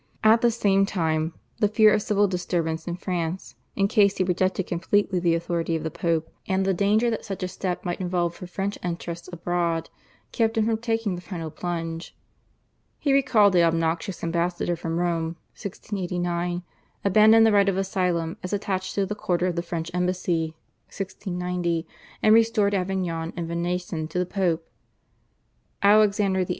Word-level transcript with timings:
At 0.23 0.41
the 0.41 0.49
same 0.49 0.87
time 0.87 1.35
the 1.59 1.67
fear 1.67 1.93
of 1.93 2.01
civil 2.01 2.27
disturbance 2.27 2.87
in 2.87 2.95
France 2.95 3.53
in 3.75 3.87
case 3.87 4.17
he 4.17 4.23
rejected 4.23 4.65
completely 4.65 5.19
the 5.19 5.35
authority 5.35 5.75
of 5.75 5.83
the 5.83 5.91
Pope, 5.91 6.27
and 6.47 6.65
the 6.65 6.73
danger 6.73 7.11
that 7.11 7.23
such 7.23 7.43
a 7.43 7.47
step 7.47 7.85
might 7.85 8.01
involve 8.01 8.33
for 8.33 8.47
French 8.47 8.79
interests 8.83 9.29
abroad 9.31 9.91
kept 10.31 10.57
him 10.57 10.65
from 10.65 10.79
taking 10.79 11.13
the 11.13 11.21
final 11.21 11.51
plunge. 11.51 12.17
He 12.97 13.13
recalled 13.13 13.53
the 13.53 13.61
obnoxious 13.61 14.23
ambassador 14.23 14.75
from 14.75 14.97
Rome 14.99 15.35
(1689), 15.53 16.63
abandoned 17.05 17.45
the 17.45 17.51
right 17.51 17.69
of 17.69 17.77
asylum 17.77 18.37
as 18.41 18.53
attached 18.53 18.95
to 18.95 19.05
the 19.05 19.13
quarter 19.13 19.45
of 19.45 19.55
the 19.55 19.61
French 19.61 19.91
embassy 19.93 20.55
(1690), 20.87 21.85
and 22.23 22.33
restored 22.33 22.73
Avignon 22.73 23.33
and 23.37 23.47
Venaissin 23.47 24.09
to 24.09 24.17
the 24.17 24.25
Pope. 24.25 24.67
Alexander 25.83 26.43
VIII. 26.43 26.49